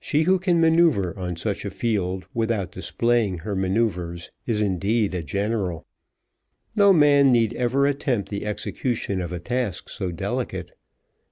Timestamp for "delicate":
10.10-10.72